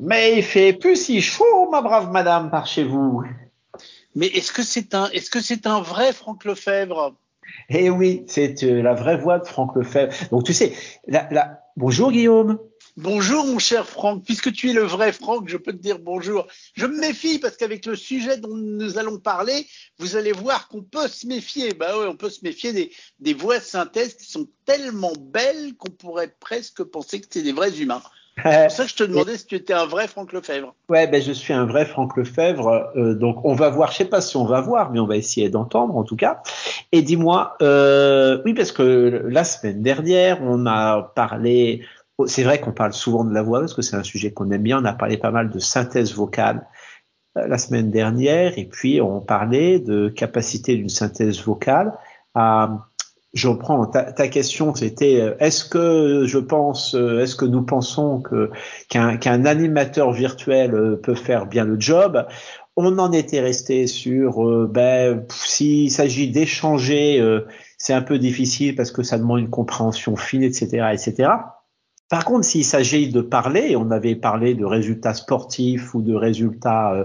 [0.00, 3.22] Mais il fait plus si chaud, ma brave madame, par chez vous.
[4.14, 7.14] Mais est-ce que c'est un, est-ce que c'est un vrai Franck Lefebvre?
[7.68, 10.12] Eh oui, c'est euh, la vraie voix de Franck Lefebvre.
[10.30, 10.74] Donc tu sais,
[11.06, 11.60] la, la...
[11.76, 12.58] bonjour Guillaume.
[12.96, 16.46] Bonjour mon cher Franck, puisque tu es le vrai Franck, je peux te dire bonjour.
[16.74, 19.66] Je me méfie parce qu'avec le sujet dont nous allons parler,
[19.98, 21.74] vous allez voir qu'on peut se méfier.
[21.74, 25.74] Bah ouais, on peut se méfier des, des voix de synthèse qui sont tellement belles
[25.76, 28.02] qu'on pourrait presque penser que c'est des vrais humains.
[28.42, 30.74] C'est pour ça que je te demandais si tu étais un vrai Franck Lefebvre.
[30.88, 32.90] Ouais, ben je suis un vrai Franck Lefebvre.
[32.96, 35.16] Euh, donc on va voir, je sais pas si on va voir, mais on va
[35.16, 36.42] essayer d'entendre en tout cas.
[36.92, 41.82] Et dis-moi, euh, oui, parce que la semaine dernière, on a parlé
[42.26, 44.62] c'est vrai qu'on parle souvent de la voix parce que c'est un sujet qu'on aime
[44.62, 44.80] bien.
[44.80, 46.66] On a parlé pas mal de synthèse vocale
[47.36, 51.92] euh, la semaine dernière et puis on parlait de capacité d'une synthèse vocale
[52.34, 52.88] à
[53.34, 57.62] je reprends ta, ta question, c'était euh, est-ce que je pense, euh, est-ce que nous
[57.62, 58.50] pensons que
[58.88, 62.26] qu'un animateur virtuel peut faire bien le job?
[62.76, 67.22] On en était resté sur ben s'il s'agit d'échanger,
[67.78, 71.30] c'est un peu difficile parce que ça demande une compréhension fine, etc., etc.
[72.14, 76.92] Par contre, s'il s'agit de parler, on avait parlé de résultats sportifs ou de résultats
[76.92, 77.04] euh,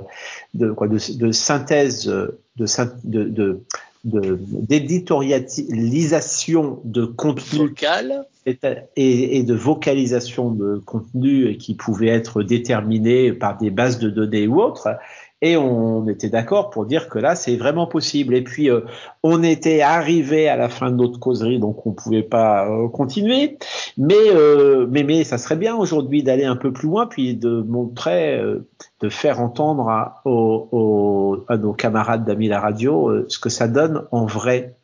[0.54, 3.64] de quoi, de, de synthèse, de, de, de
[4.06, 13.58] d'éditorialisation de, contenu vocal et, et, de vocalisation de contenu qui pouvait être déterminé par
[13.58, 14.88] des bases de données ou autres,
[15.42, 18.36] et on était d'accord pour dire que là, c'est vraiment possible.
[18.36, 18.82] Et puis, euh,
[19.24, 23.58] on était arrivé à la fin de notre causerie, donc on pouvait pas euh, continuer.
[23.98, 27.62] Mais, euh, mais, mais ça serait bien aujourd'hui d'aller un peu plus loin, puis de
[27.62, 28.42] montrer,
[29.00, 30.22] de faire entendre à,
[31.50, 34.78] à nos camarades d'amis la radio ce que ça donne en vrai.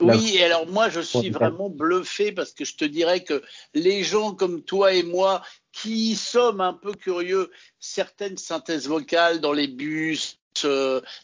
[0.00, 3.42] Oui, et alors moi je suis vraiment bluffé parce que je te dirais que
[3.74, 9.52] les gens comme toi et moi qui sommes un peu curieux, certaines synthèses vocales dans
[9.52, 10.39] les bus, euh,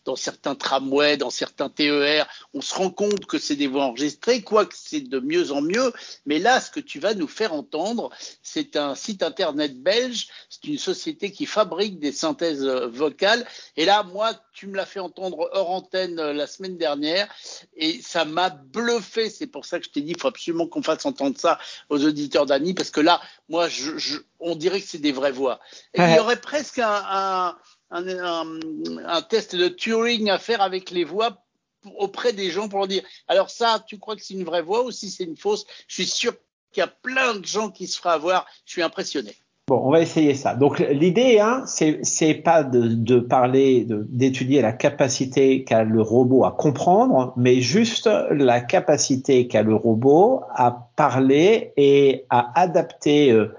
[0.04, 4.42] dans certains tramways, dans certains TER, on se rend compte que c'est des voix enregistrées,
[4.42, 5.92] quoique c'est de mieux en mieux.
[6.26, 8.10] Mais là, ce que tu vas nous faire entendre,
[8.42, 13.46] c'est un site internet belge, c'est une société qui fabrique des synthèses euh, vocales.
[13.76, 17.28] Et là, moi, tu me l'as fait entendre hors antenne euh, la semaine dernière
[17.76, 19.28] et ça m'a bluffé.
[19.30, 22.04] C'est pour ça que je t'ai dit, il faut absolument qu'on fasse entendre ça aux
[22.04, 25.60] auditeurs d'Annie parce que là, moi, je, on dirait que c'est des vraies voix.
[25.94, 27.56] Et il y aurait presque un
[27.90, 31.42] un, test de Turing à faire avec les voix
[31.98, 34.84] auprès des gens pour leur dire alors ça, tu crois que c'est une vraie voix
[34.84, 35.66] ou si c'est une fausse?
[35.86, 36.32] Je suis sûr
[36.72, 38.46] qu'il y a plein de gens qui se fera avoir.
[38.64, 39.34] Je suis impressionné.
[39.68, 40.54] Bon, on va essayer ça.
[40.54, 46.52] Donc l'idée, hein, c'est pas de, de parler, d'étudier la capacité qu'a le robot à
[46.52, 53.56] comprendre, mais juste la capacité qu'a le robot à parler et à adapter euh,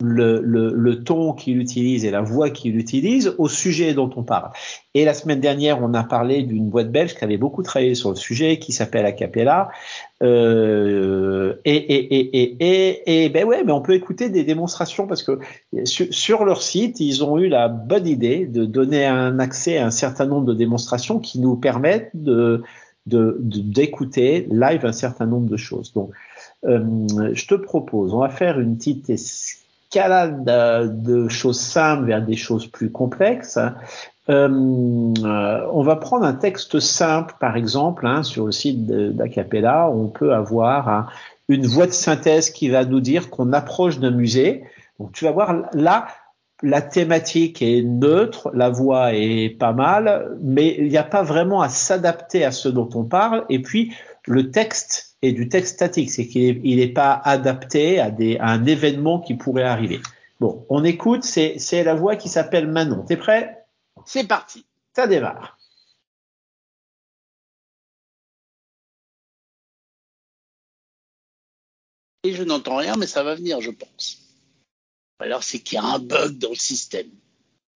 [0.00, 4.22] le, le, le ton qu'il utilise et la voix qu'il utilise au sujet dont on
[4.22, 4.50] parle.
[4.94, 8.10] Et la semaine dernière, on a parlé d'une boîte belge qui avait beaucoup travaillé sur
[8.10, 9.70] le sujet, qui s'appelle Acapella.
[10.22, 15.22] Euh, et, et, et, et, et, ben ouais, mais on peut écouter des démonstrations parce
[15.22, 15.38] que
[15.84, 19.90] sur, leur site, ils ont eu la bonne idée de donner un accès à un
[19.90, 22.62] certain nombre de démonstrations qui nous permettent de
[23.06, 25.92] d'écouter live un certain nombre de choses.
[25.94, 26.10] Donc,
[26.64, 29.08] euh, je te propose, on va faire une petite
[29.90, 30.44] escalade
[31.02, 33.58] de choses simples vers des choses plus complexes.
[34.28, 40.06] Euh, on va prendre un texte simple, par exemple, hein, sur le site d'Acapella, on
[40.06, 41.06] peut avoir hein,
[41.48, 44.62] une voix de synthèse qui va nous dire qu'on approche d'un musée.
[45.00, 46.06] Donc tu vas voir là,
[46.62, 51.62] la thématique est neutre, la voix est pas mal, mais il n'y a pas vraiment
[51.62, 53.44] à s'adapter à ce dont on parle.
[53.48, 53.92] Et puis
[54.26, 58.64] le texte et du texte statique, c'est qu'il n'est pas adapté à, des, à un
[58.64, 60.00] événement qui pourrait arriver.
[60.40, 63.04] Bon, on écoute, c'est la voix qui s'appelle Manon.
[63.04, 63.66] T'es prêt?
[64.06, 64.64] C'est parti.
[64.96, 65.58] Ça démarre.
[72.22, 74.18] Et je n'entends rien, mais ça va venir, je pense.
[75.20, 77.08] Alors c'est qu'il y a un bug dans le système.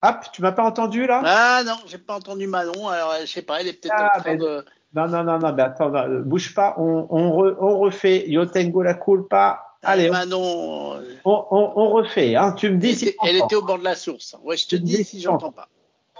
[0.01, 1.21] Hop, tu m'as pas entendu là?
[1.25, 2.87] Ah non, j'ai pas entendu Manon.
[2.87, 4.65] Alors je sais pas, elle est peut-être en ah, train de
[4.95, 5.91] non, non, non, non, mais attends,
[6.23, 8.29] bouge pas, on, on, on refait.
[8.29, 9.61] Yo tengo la culpa.
[9.83, 10.99] Allez, Manon.
[11.25, 12.35] On, on, on, refait.
[12.35, 12.53] Hein.
[12.53, 13.07] Tu me dis elle si.
[13.09, 14.35] Était, elle était au bord de la source.
[14.43, 15.67] Ouais, je te dis, si j'entends pas.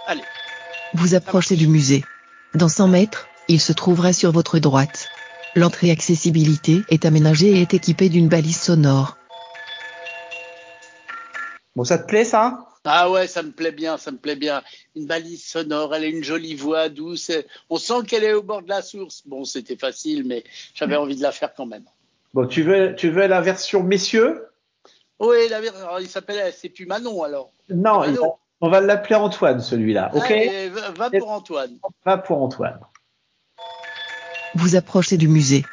[0.06, 0.22] Allez.
[0.94, 2.04] Vous approchez du musée.
[2.54, 5.08] Dans 100 mètres, il se trouvera sur votre droite.
[5.56, 9.16] L'entrée accessibilité est aménagée et est équipée d'une balise sonore.
[11.74, 12.65] Bon, ça te plaît ça?
[12.86, 14.62] Ah ouais, ça me plaît bien, ça me plaît bien.
[14.94, 17.30] Une balise sonore, elle a une jolie voix douce.
[17.70, 19.22] On sent qu'elle est au bord de la source.
[19.26, 20.44] Bon, c'était facile, mais
[20.74, 21.84] j'avais envie de la faire quand même.
[22.34, 24.46] Bon, tu veux, tu veux la version messieurs?
[25.18, 25.98] Oui, la version.
[25.98, 27.52] Il s'appelle, c'est plus Manon alors.
[27.68, 28.02] Non,
[28.60, 30.10] on va l'appeler Antoine, celui-là.
[30.14, 30.32] Ok?
[30.96, 31.78] va pour Antoine.
[32.04, 32.80] Va pour Antoine.
[34.54, 35.64] Vous approchez du musée.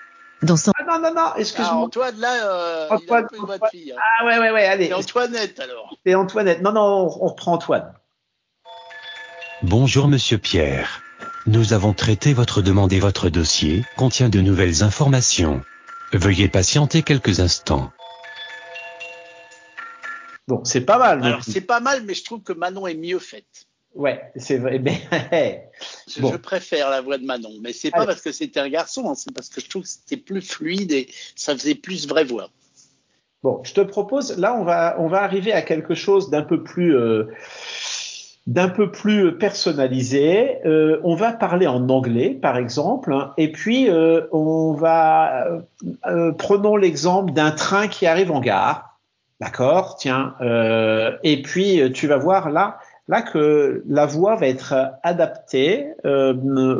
[0.43, 1.71] Dans Ah non, non, non, excuse-moi.
[1.73, 3.91] Ah, Antoine, là, euh, Antoine, il a un peu de fille.
[3.93, 4.01] Hein.
[4.19, 4.87] Ah ouais, ouais, ouais, allez.
[4.87, 5.95] C'est Antoinette, alors.
[6.05, 6.61] C'est Antoinette.
[6.61, 7.93] Non, non, on, reprend Antoine.
[9.61, 11.01] Bonjour, monsieur Pierre.
[11.45, 15.61] Nous avons traité votre demande et votre dossier contient de nouvelles informations.
[16.11, 17.91] Veuillez patienter quelques instants.
[20.49, 21.23] Bon, c'est pas mal.
[21.23, 23.67] Alors, c'est pas mal, mais je trouve que Manon est mieux faite.
[23.95, 24.79] Ouais, c'est vrai.
[24.79, 25.01] Mais
[26.07, 29.15] je, préfère la voix de Manon, mais c'est pas parce que c'était un garçon, hein,
[29.15, 32.49] c'est parce que je trouve que c'était plus fluide et ça faisait plus vraie voix.
[33.43, 36.63] Bon, je te propose, là, on va, on va arriver à quelque chose d'un peu
[36.63, 37.25] plus, euh,
[38.47, 40.65] d'un peu plus personnalisé.
[40.65, 45.45] Euh, on va parler en anglais, par exemple, hein, et puis euh, on va,
[46.37, 48.97] prenons l'exemple d'un train qui arrive en gare,
[49.39, 50.35] d'accord, tiens,
[51.21, 54.73] et puis tu vas voir là là que la voix va être
[55.03, 56.33] adaptée, euh,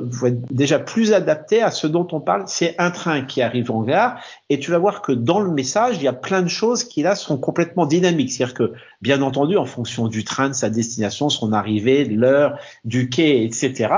[0.04, 2.44] va être déjà plus adaptée à ce dont on parle.
[2.48, 5.98] C'est un train qui arrive en gare et tu vas voir que dans le message,
[5.98, 8.32] il y a plein de choses qui là sont complètement dynamiques.
[8.32, 13.10] C'est-à-dire que, bien entendu, en fonction du train, de sa destination, son arrivée, l'heure, du
[13.10, 13.94] quai, etc.,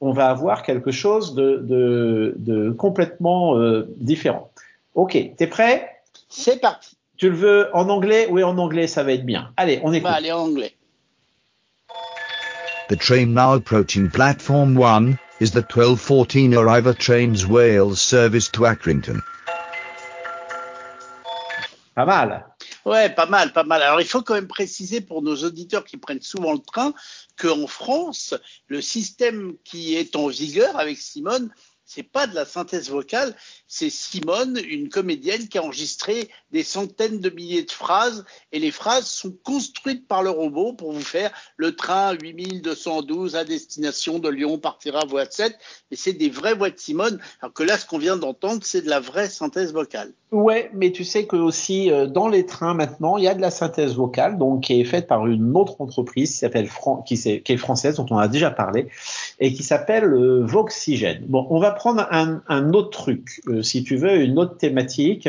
[0.00, 4.50] on va avoir quelque chose de, de, de complètement euh, différent.
[4.94, 5.88] Ok, t'es prêt?
[6.28, 6.96] C'est parti.
[7.16, 8.28] Tu le veux en anglais?
[8.30, 9.50] Oui, en anglais, ça va être bien.
[9.56, 10.06] Allez, on écoute.
[10.06, 10.72] On va aller en anglais.
[12.88, 19.22] The train now approaching platform 1 is the 1214 Arriva Trains Wales service to Accrington.
[21.94, 22.46] Pas mal.
[22.86, 23.82] Ouais, pas mal, pas mal.
[23.82, 26.94] Alors il faut quand même préciser pour nos auditeurs qui prennent souvent le train
[27.36, 28.32] qu'en France,
[28.68, 31.52] le système qui est en vigueur avec Simone,
[31.88, 33.34] c'est pas de la synthèse vocale,
[33.66, 38.70] c'est Simone, une comédienne qui a enregistré des centaines de milliers de phrases et les
[38.70, 44.28] phrases sont construites par le robot pour vous faire le train 8212 à destination de
[44.28, 45.56] Lyon partira voie 7
[45.90, 48.82] et c'est des vraies voix de Simone alors que là ce qu'on vient d'entendre c'est
[48.82, 50.12] de la vraie synthèse vocale.
[50.30, 53.40] Ouais, mais tu sais que aussi euh, dans les trains maintenant, il y a de
[53.40, 56.46] la synthèse vocale donc qui est faite par une autre entreprise
[57.06, 58.88] qui est française dont on a déjà parlé
[59.40, 61.24] et qui s'appelle euh, Voxygène.
[61.26, 65.28] Bon, on va prendre un, un autre truc, euh, si tu veux, une autre thématique.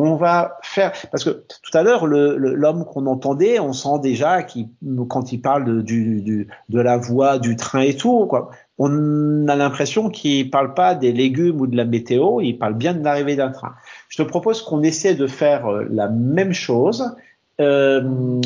[0.00, 4.68] On va faire parce que tout à l'heure l'homme qu'on entendait, on sent déjà qu'il
[5.08, 9.56] quand il parle de, du, de la voix du train et tout, quoi, on a
[9.56, 13.34] l'impression qu'il parle pas des légumes ou de la météo, il parle bien de l'arrivée
[13.34, 13.74] d'un train.
[14.08, 17.16] Je te propose qu'on essaie de faire euh, la même chose
[17.60, 18.40] euh,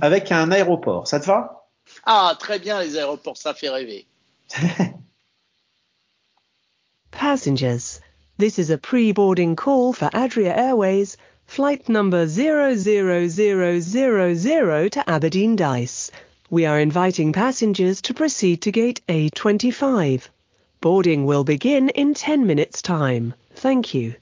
[0.00, 1.08] avec un aéroport.
[1.08, 1.66] Ça te va?
[2.06, 4.06] Ah, très bien, les aéroports, ça fait rêver.
[7.32, 7.98] Passengers,
[8.36, 12.76] this is a pre-boarding call for Adria Airways, flight number 00000
[14.90, 16.10] to Aberdeen Dice.
[16.50, 20.28] We are inviting passengers to proceed to gate A25.
[20.82, 23.32] Boarding will begin in 10 minutes time.
[23.54, 24.14] Thank you.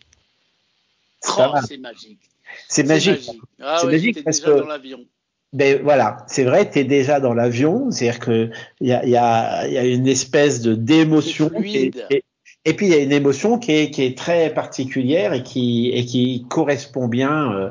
[1.30, 2.30] Oh, c'est magique.
[2.68, 3.28] C'est magique.
[3.60, 5.04] Ah c'est magique parce que dans l'avion.
[5.52, 9.16] Ben voilà, c'est vrai, tu es déjà dans l'avion, c'est-à-dire que il y a, y,
[9.16, 11.90] a, y a, une espèce de d'émotion et,
[12.64, 15.90] et, puis il y a une émotion qui est, qui est très particulière et qui
[15.90, 17.70] et qui correspond bien euh,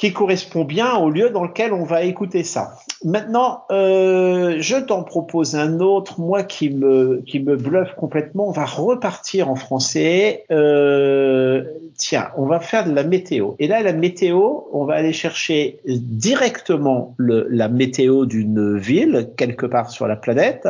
[0.00, 2.72] qui correspond bien au lieu dans lequel on va écouter ça.
[3.04, 8.48] Maintenant, euh, je t'en propose un autre, moi qui me qui me bluffe complètement.
[8.48, 10.44] On va repartir en français.
[10.50, 11.64] Euh,
[11.98, 13.52] tiens, on va faire de la météo.
[13.58, 19.66] Et là, la météo, on va aller chercher directement le, la météo d'une ville quelque
[19.66, 20.66] part sur la planète,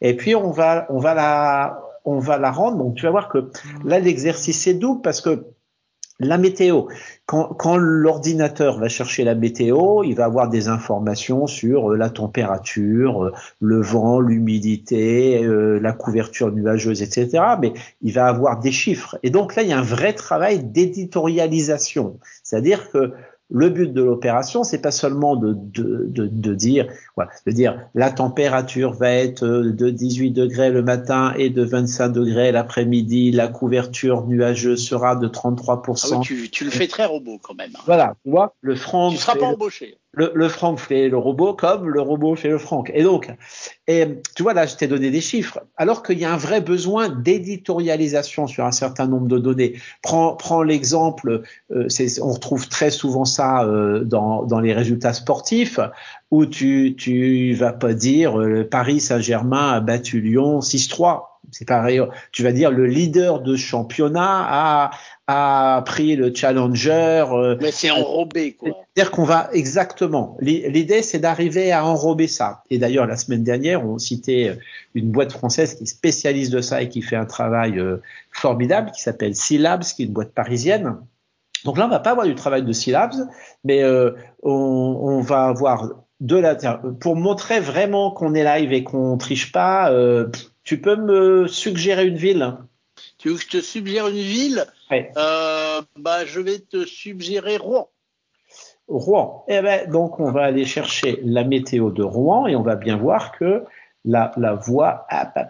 [0.00, 2.78] et puis on va on va la on va la rendre.
[2.78, 3.50] Donc tu vas voir que
[3.84, 5.44] là l'exercice est double parce que
[6.20, 6.84] la météo,
[7.26, 12.08] quand, quand l'ordinateur va chercher la météo, il va avoir des informations sur euh, la
[12.08, 17.42] température, euh, le vent, l'humidité, euh, la couverture nuageuse, etc.
[17.60, 19.18] Mais il va avoir des chiffres.
[19.24, 22.20] Et donc là, il y a un vrai travail d'éditorialisation.
[22.44, 23.12] C'est-à-dire que
[23.50, 27.78] le but de l'opération, c'est pas seulement de, de, de, de dire, voilà, de dire
[27.94, 33.48] la température va être de 18 degrés le matin et de 25 degrés l'après-midi, la
[33.48, 36.08] couverture nuageuse sera de 33%.
[36.12, 37.72] Ah oui, tu, tu, le fais très robot quand même.
[37.74, 37.82] Hein.
[37.86, 39.10] Voilà, tu vois, le franc.
[39.10, 42.58] Tu seras pas embauché le, le Franck fait le robot comme le robot fait le
[42.58, 42.90] Franck.
[42.94, 43.30] Et donc,
[43.86, 46.60] et, tu vois, là, je t'ai donné des chiffres, alors qu'il y a un vrai
[46.62, 49.74] besoin d'éditorialisation sur un certain nombre de données.
[50.02, 51.88] Prends, prends l'exemple, euh,
[52.22, 55.78] on retrouve très souvent ça euh, dans, dans les résultats sportifs,
[56.30, 62.00] où tu, tu vas pas dire euh, Paris Saint-Germain a battu Lyon 6-3 c'est pareil.
[62.32, 64.90] Tu vas dire le leader de championnat a,
[65.26, 67.24] a pris le Challenger.
[67.32, 68.68] euh, Mais c'est enrobé, quoi.
[68.94, 70.36] C'est-à-dire qu'on va exactement.
[70.40, 72.62] L'i- L'idée, c'est d'arriver à enrober ça.
[72.70, 74.58] Et d'ailleurs, la semaine dernière, on citait
[74.94, 78.02] une boîte française qui spécialise de ça et qui fait un travail euh,
[78.32, 80.96] formidable, qui s'appelle Syllabs, qui est une boîte parisienne.
[81.64, 83.14] Donc là, on va pas avoir du travail de Syllabs,
[83.64, 84.10] mais euh,
[84.42, 85.88] on, on va avoir
[86.20, 86.54] de la
[87.00, 89.90] pour montrer vraiment qu'on est live et qu'on triche pas.
[89.90, 90.28] euh,
[90.62, 92.54] tu peux me suggérer une ville?
[93.24, 95.10] Tu veux que je te suggère une ville Ouais.
[95.16, 97.88] euh, Bah, je vais te suggérer Rouen.
[98.86, 99.46] Rouen.
[99.48, 102.98] Eh ben, donc on va aller chercher la météo de Rouen et on va bien
[102.98, 103.64] voir que
[104.04, 105.42] la, la voix, hop,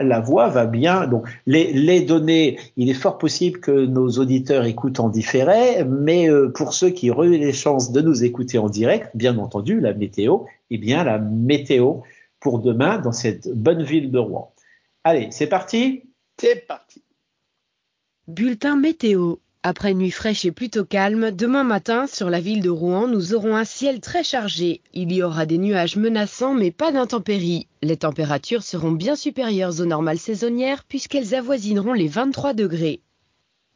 [0.00, 1.06] la voix va bien.
[1.06, 6.30] Donc les, les données, il est fort possible que nos auditeurs écoutent en différé, mais
[6.30, 9.78] euh, pour ceux qui auraient eu les chances de nous écouter en direct, bien entendu,
[9.78, 10.38] la météo,
[10.70, 11.96] eh bien la météo
[12.40, 14.54] pour demain dans cette bonne ville de Rouen.
[15.04, 16.04] Allez, c'est parti.
[16.40, 17.02] C'est parti.
[18.26, 19.34] Bulletin météo.
[19.62, 23.56] Après nuit fraîche et plutôt calme, demain matin, sur la ville de Rouen, nous aurons
[23.56, 24.80] un ciel très chargé.
[24.94, 27.66] Il y aura des nuages menaçants mais pas d'intempéries.
[27.82, 33.02] Les températures seront bien supérieures aux normales saisonnières puisqu'elles avoisineront les 23 degrés.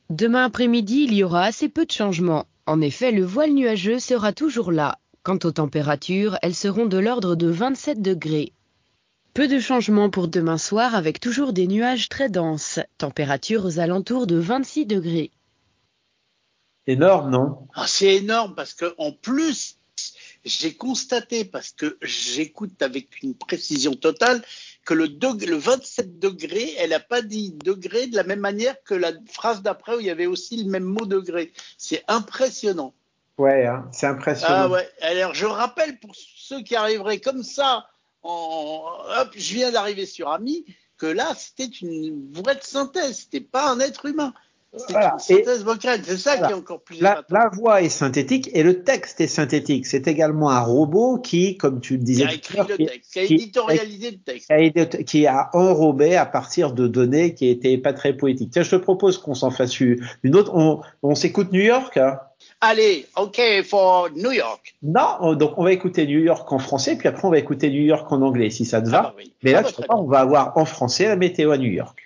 [0.09, 2.47] Demain après-midi, il y aura assez peu de changements.
[2.65, 4.99] En effet, le voile nuageux sera toujours là.
[5.23, 8.55] Quant aux températures, elles seront de l'ordre de 27 degrés.
[9.35, 12.79] Peu de changements pour demain soir avec toujours des nuages très denses.
[12.99, 15.33] Température aux alentours de 26 degrés.
[16.87, 17.67] Énorme, non?
[17.75, 19.79] Ah, c'est énorme parce que en plus,
[20.45, 24.41] j'ai constaté parce que j'écoute avec une précision totale
[24.85, 28.77] que le, deg- le 27 degrés, elle n'a pas dit degré de la même manière
[28.85, 31.53] que la phrase d'après où il y avait aussi le même mot degré.
[31.77, 32.95] C'est impressionnant.
[33.39, 34.55] Ouais, hein, c'est impressionnant.
[34.55, 34.89] Ah ouais.
[35.01, 37.89] Alors je rappelle pour ceux qui arriveraient comme ça,
[38.25, 38.83] en,
[39.21, 40.65] hop, je viens d'arriver sur Ami,
[40.99, 44.33] que là c'était une vraie synthèse, c'était pas un être humain.
[44.77, 45.13] C'était Voilà.
[45.13, 46.01] une synthèse vocale.
[46.03, 46.47] C'est ça Voilà.
[46.49, 49.87] qui est encore plus La, la voix est synthétique et le texte est synthétique.
[49.87, 52.77] C'est également un robot qui, comme tu le qui disais, a tout à écrit le
[52.79, 54.49] qui- texte, qui a qui- éditorialisé le texte.
[54.49, 58.51] qui a, qui a enrobé à partir de données qui étaient pas très poétiques.
[58.51, 60.51] Tiens, je te propose qu'on s'en fasse une une autre.
[60.57, 61.97] On, on s'écoute New York.
[61.97, 62.19] hein
[62.61, 64.75] Allez, OK for New York.
[64.83, 67.71] non, on- donc on va écouter New York en français, puis après on va écouter
[67.71, 68.99] New York en anglais, si ça te va.
[68.99, 69.33] Ah bah oui.
[69.43, 71.71] Mais là, Ah bah tu vois, on va avoir en français la météo à New
[71.71, 71.99] York.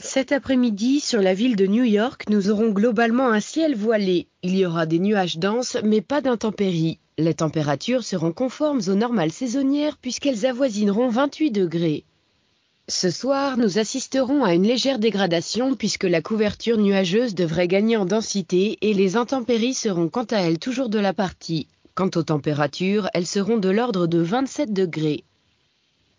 [0.00, 4.28] Cet après-midi, sur la ville de New York, nous aurons globalement un ciel voilé.
[4.42, 6.98] Il y aura des nuages denses, mais pas d'intempéries.
[7.18, 12.04] Les températures seront conformes aux normales saisonnières puisqu'elles avoisineront 28 degrés.
[12.88, 18.04] Ce soir, nous assisterons à une légère dégradation puisque la couverture nuageuse devrait gagner en
[18.04, 21.66] densité et les intempéries seront quant à elles toujours de la partie.
[21.94, 25.24] Quant aux températures, elles seront de l'ordre de 27 degrés.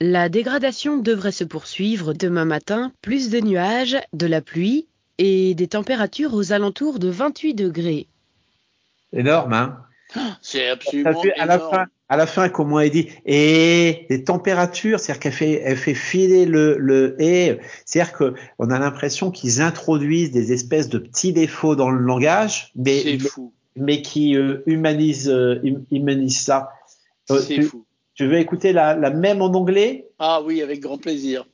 [0.02, 4.88] La dégradation devrait se poursuivre demain matin, plus de nuages, de la pluie
[5.20, 8.08] et des températures aux alentours de 28 degrés.
[9.14, 9.78] Énorme, hein?
[10.42, 15.00] C'est absolument vu, à la fin, à la fin, comment elle dit et les températures,
[15.00, 19.62] c'est-à-dire qu'elle fait, elle fait filer le, le et, c'est-à-dire que on a l'impression qu'ils
[19.62, 23.54] introduisent des espèces de petits défauts dans le langage, mais mais, fou.
[23.76, 26.70] mais qui euh, humanisent, euh, hum- humanisent ça.
[27.32, 27.86] Euh, C'est tu, fou.
[28.14, 30.08] tu veux écouter la, la même en anglais?
[30.20, 31.46] Ah oui, avec grand plaisir.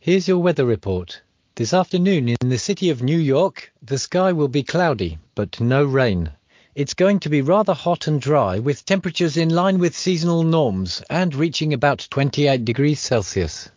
[0.00, 1.22] Here's your weather report.
[1.54, 5.84] This afternoon in the city of New York, the sky will be cloudy, but no
[5.84, 6.30] rain.
[6.74, 11.02] It's going to be rather hot and dry, with temperatures in line with seasonal norms
[11.10, 13.68] and reaching about 28 degrees Celsius.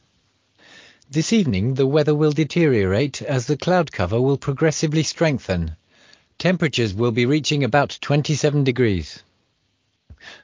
[1.12, 5.76] This evening, the weather will deteriorate as the cloud cover will progressively strengthen.
[6.38, 9.24] Temperatures will be reaching about 27 degrees.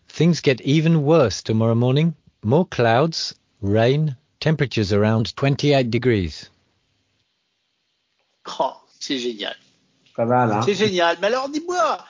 [0.09, 2.15] Things get even worse tomorrow morning.
[2.43, 6.49] More clouds, rain, temperatures around 28 degrees.
[8.59, 9.55] Oh, c'est génial.
[10.17, 11.17] Pas mal, hein C'est génial.
[11.21, 12.03] Mais alors, dis-moi,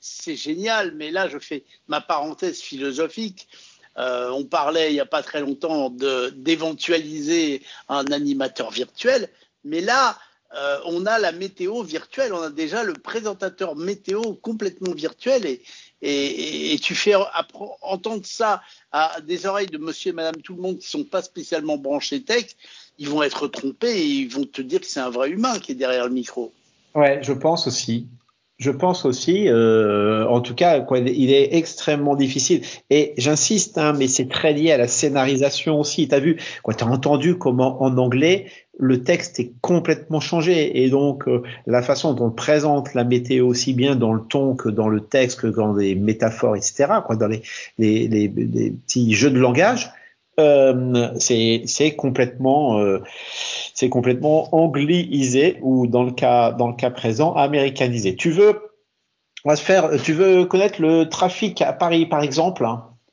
[0.00, 3.48] c'est génial, mais là, je fais ma parenthèse philosophique.
[3.96, 9.28] Euh, on parlait il n'y a pas très longtemps d'éventualiser un animateur virtuel,
[9.64, 10.16] mais là,
[10.54, 15.58] euh, on a la météo virtuelle, on a déjà le présentateur météo complètement virtuel
[16.00, 17.14] et, tu fais
[17.82, 18.62] entendre ça
[18.92, 22.22] à des oreilles de monsieur et madame tout le monde qui sont pas spécialement branchés
[22.22, 22.54] tech,
[22.98, 25.72] ils vont être trompés et ils vont te dire que c'est un vrai humain qui
[25.72, 26.52] est derrière le micro.
[26.94, 28.06] Ouais, je pense aussi.
[28.58, 32.62] Je pense aussi, euh, en tout cas, quoi, il est extrêmement difficile.
[32.90, 36.08] Et j'insiste, hein, mais c'est très lié à la scénarisation aussi.
[36.08, 38.46] T'as vu, quoi, t'as entendu comment en anglais
[38.80, 43.46] le texte est complètement changé et donc euh, la façon dont on présente la météo
[43.46, 46.86] aussi bien dans le ton que dans le texte que dans les métaphores, etc.
[47.04, 47.42] Quoi, dans les
[47.78, 49.92] les, les, les petits jeux de langage.
[50.38, 53.00] Euh, c'est complètement euh,
[53.78, 58.16] c'est complètement anglisé ou dans le cas dans le cas présent américanisé.
[58.16, 58.60] Tu veux
[59.44, 62.66] on va se faire tu veux connaître le trafic à Paris par exemple?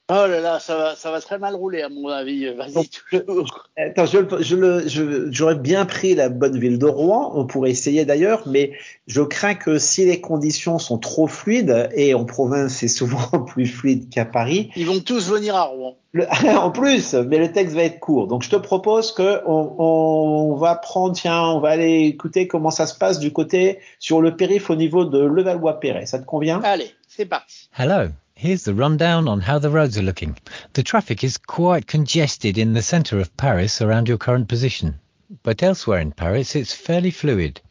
[0.07, 2.53] Oh là là, ça va, ça va très mal rouler à mon avis.
[2.53, 3.69] Vas-y toujours.
[3.75, 7.31] Attends, je, je le, je, j'aurais bien pris la bonne ville de Rouen.
[7.33, 8.73] On pourrait essayer d'ailleurs, mais
[9.07, 13.65] je crains que si les conditions sont trop fluides et en province c'est souvent plus
[13.65, 14.69] fluide qu'à Paris.
[14.75, 15.97] Ils vont tous venir à Rouen.
[16.11, 18.27] Le, en plus, mais le texte va être court.
[18.27, 22.69] Donc je te propose que on, on, va prendre, tiens, on va aller écouter comment
[22.69, 26.05] ça se passe du côté sur le périph au niveau de Levallois-Perret.
[26.05, 26.61] Ça te convient?
[26.63, 27.69] Allez, c'est parti.
[27.75, 28.09] Hello.
[28.37, 30.37] Here's the rundown on how the roads are looking.
[30.73, 34.99] The traffic is quite congested in the centre of Paris around your current position,
[35.41, 37.61] but elsewhere in Paris it's fairly fluid.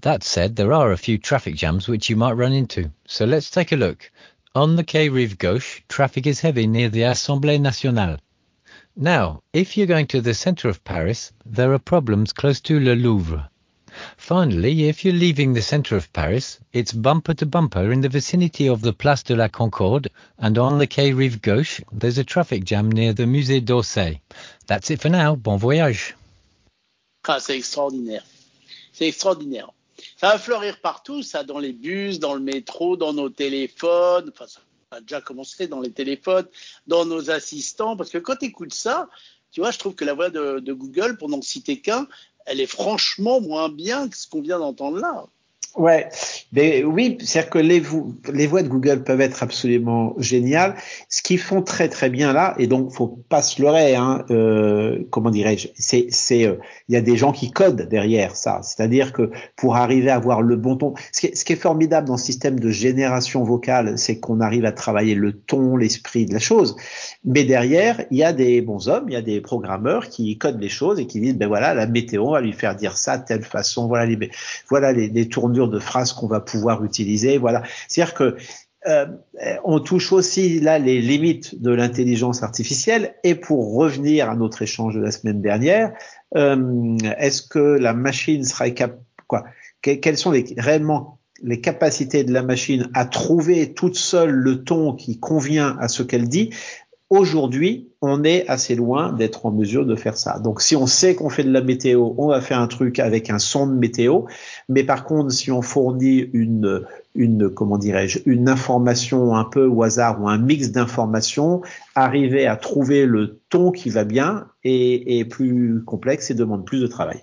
[0.00, 3.48] That said, there are a few traffic jams which you might run into, so let's
[3.48, 4.10] take a look.
[4.56, 8.18] On the Quai Rive Gauche, traffic is heavy near the Assemblée Nationale.
[8.96, 12.96] Now, if you're going to the centre of Paris, there are problems close to Le
[12.96, 13.48] Louvre.
[14.16, 18.68] Finally, if you're leaving the centre of Paris, it's bumper to bumper in the vicinity
[18.68, 20.08] of the Place de la Concorde,
[20.38, 24.20] and on the Quai Rive Gauche, there's a traffic jam near the Musée d'Orsay.
[24.66, 25.34] That's it for now.
[25.34, 26.14] Bon voyage.
[27.26, 28.24] Ah, c'est extraordinaire.
[28.92, 29.70] C'est extraordinaire.
[30.16, 34.30] Ça va fleurir partout, ça, dans les bus, dans le métro, dans nos téléphones.
[34.32, 36.46] Enfin, ça a déjà commencé dans les téléphones,
[36.86, 37.96] dans nos assistants.
[37.96, 39.08] Parce que quand tu écoutes ça,
[39.52, 42.08] tu vois, je trouve que la voix de, de Google, pour n'en citer qu'un,
[42.46, 45.26] elle est franchement moins bien que ce qu'on vient d'entendre là.
[45.76, 46.06] Ouais,
[46.52, 47.82] mais oui, c'est-à-dire que les,
[48.34, 50.74] les voix de Google peuvent être absolument géniales.
[51.08, 54.98] Ce qu'ils font très très bien là, et donc faut pas se leurrer, hein, euh,
[55.08, 56.56] comment dirais-je, c'est c'est euh,
[56.88, 58.60] il y a des gens qui codent derrière ça.
[58.62, 62.16] C'est-à-dire que pour arriver à avoir le bon ton, ce qui est, ce formidable dans
[62.16, 66.38] le système de génération vocale, c'est qu'on arrive à travailler le ton, l'esprit de la
[66.38, 66.76] chose.
[67.24, 70.60] Mais derrière, il y a des bons hommes, il y a des programmeurs qui codent
[70.60, 73.24] les choses et qui disent ben voilà la météo, va lui faire dire ça de
[73.24, 74.30] telle façon, voilà les
[74.68, 77.38] voilà les, les tournures de phrases qu'on va pouvoir utiliser.
[77.38, 78.36] Voilà, c'est-à-dire que
[78.86, 79.06] euh,
[79.64, 83.14] on touche aussi là les limites de l'intelligence artificielle.
[83.22, 85.92] Et pour revenir à notre échange de la semaine dernière,
[86.36, 89.44] euh, est-ce que la machine sera capable quoi
[89.82, 94.94] Quelles sont les, réellement les capacités de la machine à trouver toute seule le ton
[94.94, 96.50] qui convient à ce qu'elle dit
[97.12, 100.38] Aujourd'hui, on est assez loin d'être en mesure de faire ça.
[100.38, 103.28] Donc, si on sait qu'on fait de la météo, on va faire un truc avec
[103.28, 104.22] un son de météo.
[104.70, 109.82] Mais par contre, si on fournit une, une comment dirais-je, une information un peu au
[109.82, 111.60] hasard ou un mix d'informations,
[111.94, 116.80] arriver à trouver le ton qui va bien est, est plus complexe et demande plus
[116.80, 117.22] de travail.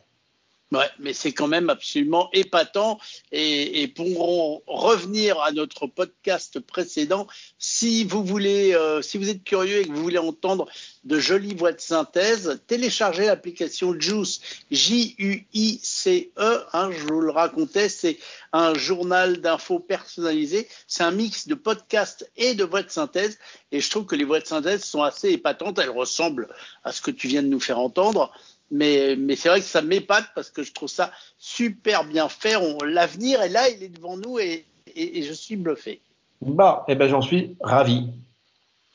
[0.71, 2.99] Ouais, mais c'est quand même absolument épatant.
[3.31, 7.25] Et, et, pour revenir à notre podcast précédent,
[7.57, 10.67] si vous voulez, euh, si vous êtes curieux et que vous voulez entendre
[11.05, 16.63] de jolies voix de synthèse, téléchargez l'application Juice, J-U-I-C-E.
[16.73, 18.19] Hein, je vous le racontais, c'est
[18.53, 20.67] un journal d'infos personnalisé.
[20.87, 23.39] C'est un mix de podcast et de voix de synthèse.
[23.71, 25.79] Et je trouve que les voix de synthèse sont assez épatantes.
[25.79, 26.47] Elles ressemblent
[26.83, 28.31] à ce que tu viens de nous faire entendre
[28.71, 32.55] mais, mais c'est vrai que ça m'épate parce que je trouve ça super bien fait.
[32.85, 36.01] L'avenir est là, il est devant nous et, et, et je suis bluffé.
[36.41, 38.07] Bah, eh ben j'en suis ravi.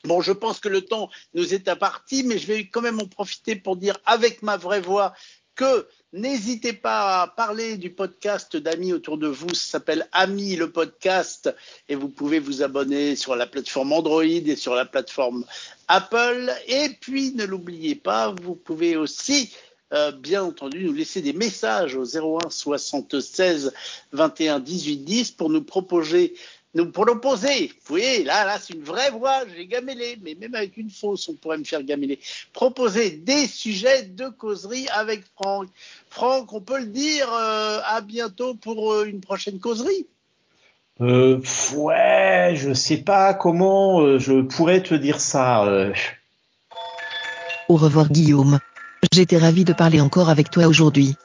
[0.05, 3.07] Bon, je pense que le temps nous est imparti, mais je vais quand même en
[3.07, 5.13] profiter pour dire avec ma vraie voix
[5.55, 9.53] que n'hésitez pas à parler du podcast d'amis autour de vous.
[9.53, 11.53] Ça s'appelle Ami le podcast
[11.89, 15.45] et vous pouvez vous abonner sur la plateforme Android et sur la plateforme
[15.87, 16.51] Apple.
[16.67, 19.53] Et puis, ne l'oubliez pas, vous pouvez aussi
[19.93, 23.71] euh, bien entendu, nous laisser des messages au 01 76
[24.13, 26.33] 21 18 10 pour nous proposer,
[26.75, 27.67] nous proposer.
[27.67, 29.43] Vous voyez, là, là, c'est une vraie voix.
[29.55, 32.19] J'ai gamélé, mais même avec une fausse, on pourrait me faire gameler.
[32.53, 35.67] Proposer des sujets de causerie avec Franck.
[36.09, 37.27] Franck, on peut le dire.
[37.33, 40.05] Euh, à bientôt pour euh, une prochaine causerie.
[41.01, 41.41] Euh,
[41.75, 45.65] ouais, je sais pas comment euh, je pourrais te dire ça.
[45.65, 45.93] Euh.
[47.67, 48.59] Au revoir Guillaume.
[49.11, 51.15] J'étais ravi de parler encore avec toi aujourd'hui.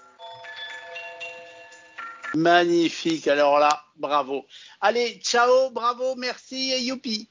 [2.34, 4.46] Magnifique, alors là, bravo.
[4.80, 7.28] Allez, ciao, bravo, merci et youpi.